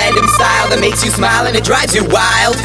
random 0.00 0.26
style 0.28 0.70
that 0.70 0.80
makes 0.80 1.04
you 1.04 1.10
smile 1.10 1.46
and 1.46 1.54
it 1.54 1.62
drives 1.62 1.94
you 1.94 2.02
wild. 2.08 2.56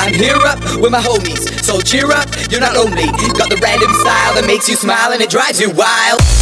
I'm 0.00 0.14
here 0.14 0.40
up 0.48 0.64
with 0.80 0.90
my 0.90 1.00
homies, 1.00 1.44
so 1.62 1.78
cheer 1.78 2.10
up, 2.10 2.26
you're 2.50 2.60
not 2.60 2.74
lonely. 2.74 3.04
Got 3.36 3.52
the 3.52 3.60
random 3.60 3.92
style 4.00 4.32
that 4.40 4.44
makes 4.46 4.66
you 4.66 4.76
smile 4.76 5.12
and 5.12 5.20
it 5.20 5.28
drives 5.28 5.60
you 5.60 5.68
wild. 5.68 6.39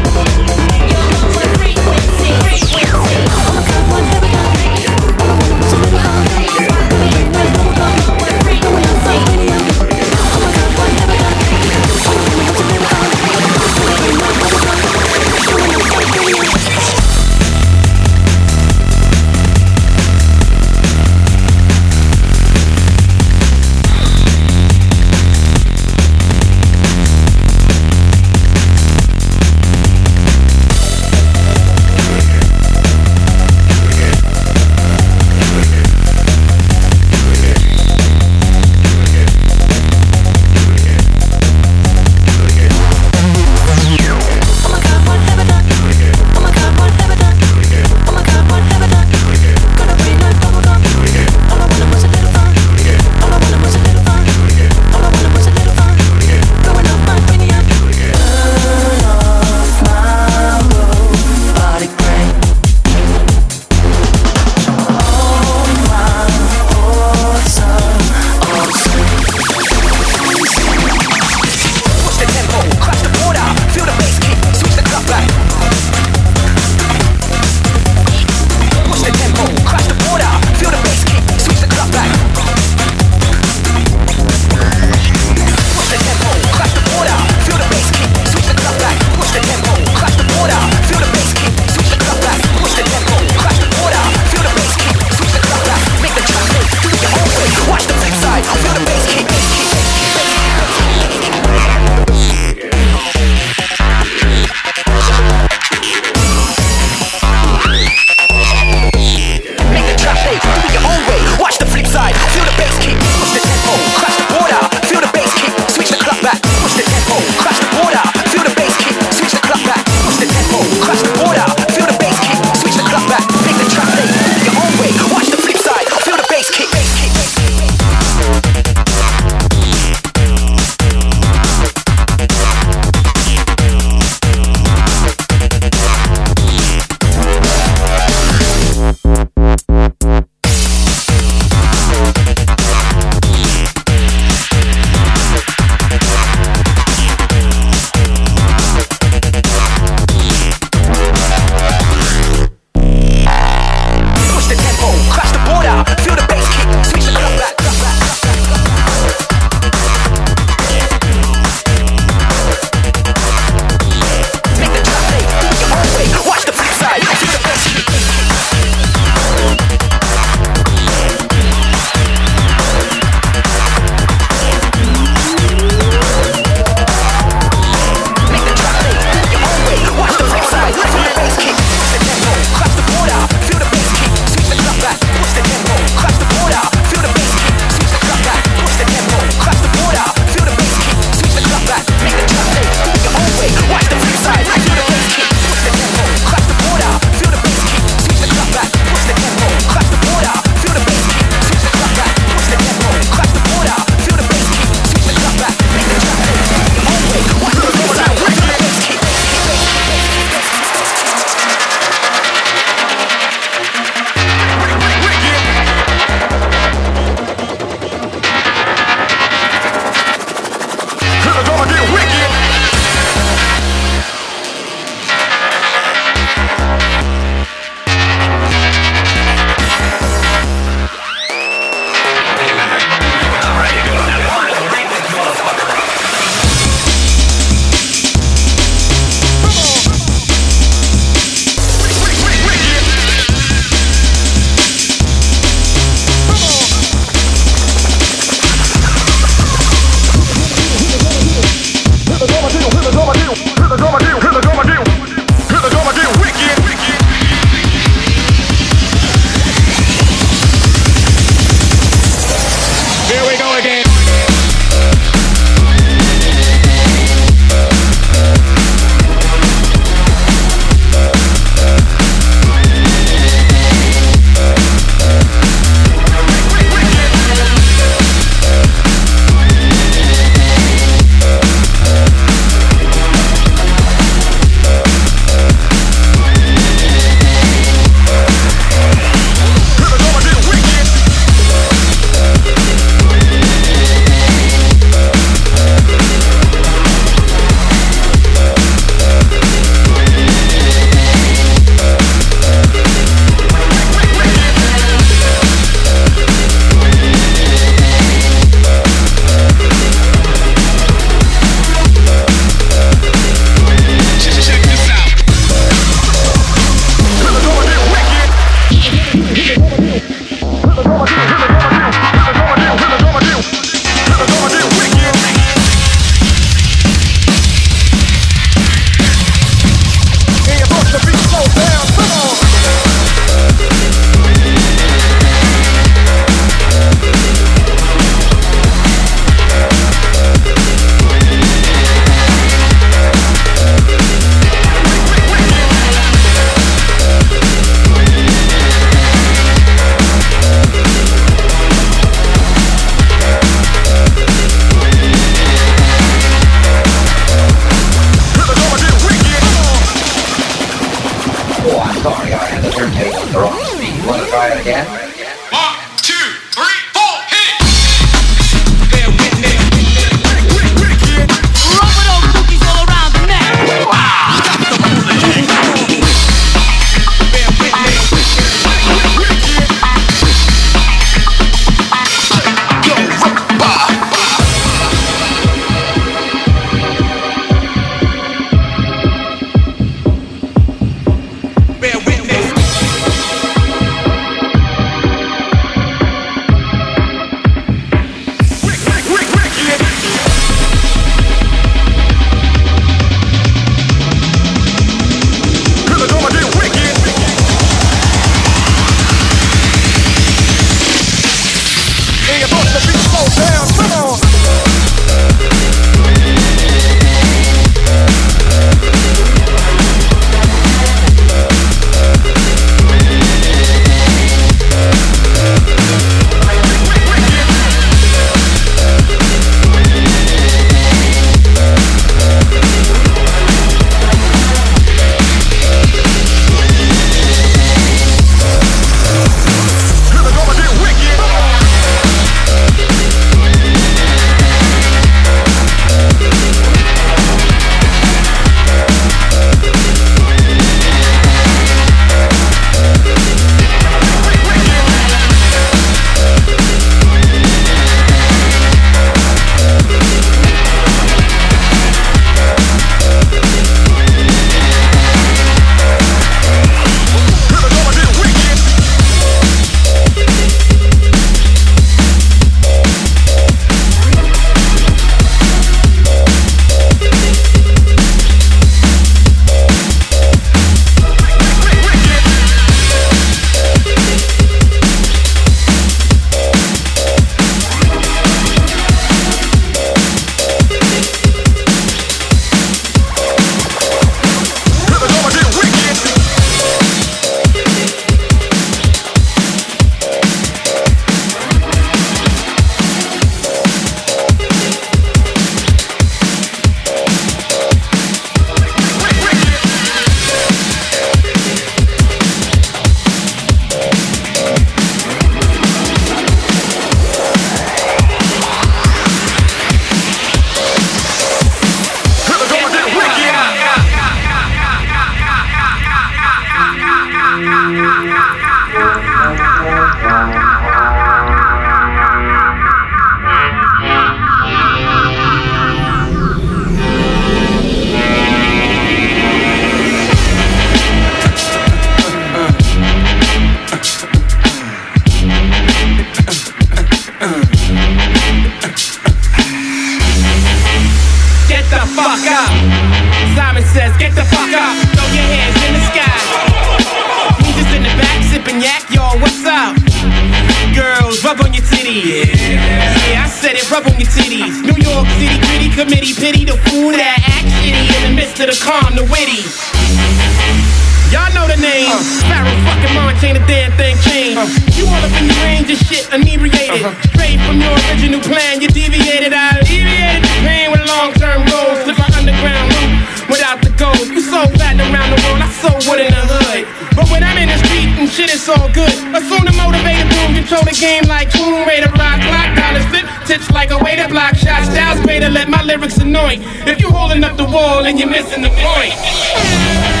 Name. 572.43 572.61
Fucking 572.65 572.93
March 572.95 573.23
ain't 573.23 573.37
a 573.37 573.45
damn 573.45 573.71
thing 573.77 573.95
changed. 574.05 574.37
Uh-huh. 574.37 574.77
You 574.77 574.83
all 574.89 575.01
up 575.01 575.13
in 575.19 575.27
the 575.27 575.37
range 575.45 575.69
of 575.71 575.79
shit, 575.85 576.05
inebriated. 576.13 576.81
Uh-huh. 576.81 577.09
Straight 577.13 577.39
from 577.45 577.61
your 577.61 577.73
original 577.87 578.21
plan, 578.21 578.61
you 578.61 578.69
deviated. 578.69 579.33
I 579.33 579.61
alleviated 579.61 580.23
the 580.25 580.33
pain 580.45 580.67
with 580.71 580.83
long 580.87 581.13
term 581.17 581.45
goals. 581.47 581.77
Slip 581.85 581.99
an 581.99 582.11
underground 582.17 582.67
loop 582.73 582.91
without 583.29 583.59
the 583.61 583.71
gold. 583.77 584.05
You 584.09 584.21
so 584.21 584.45
fat 584.59 584.75
around 584.77 585.09
the 585.13 585.19
world, 585.23 585.41
I 585.41 585.49
so 585.61 585.71
wood 585.87 586.01
in 586.01 586.11
the 586.11 586.23
hood. 586.25 586.67
But 586.95 587.07
when 587.07 587.23
I'm 587.23 587.37
in 587.39 587.47
the 587.47 587.59
street 587.63 587.89
and 587.95 588.09
shit, 588.09 588.33
it's 588.33 588.47
all 588.49 588.67
good. 588.75 588.91
Assume 589.15 589.47
the 589.47 589.55
motivated 589.55 590.09
boom, 590.11 590.35
control 590.35 590.63
the 590.67 590.75
game 590.75 591.07
like 591.07 591.31
Tomb 591.31 591.63
Raider, 591.63 591.89
rock, 591.95 592.19
clock, 592.19 592.51
dollars 592.57 592.85
flip, 592.91 593.07
tips 593.25 593.49
like 593.51 593.71
a 593.71 593.79
way 593.79 593.95
to 593.95 594.07
block 594.11 594.35
shots. 594.35 594.67
Styles 594.67 594.99
way 595.05 595.19
to 595.19 595.29
let 595.29 595.47
my 595.47 595.63
lyrics 595.63 595.97
annoy. 595.97 596.41
If 596.67 596.81
you 596.81 596.89
holding 596.89 597.23
up 597.23 597.37
the 597.37 597.45
wall 597.45 597.85
and 597.85 597.97
you're 597.99 598.09
missing 598.09 598.41
the 598.41 598.51
point. 598.59 600.00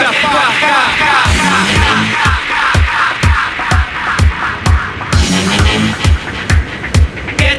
Get 0.00 0.08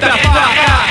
the 0.01 0.07
fuck 0.07 0.57
up. 0.69 0.90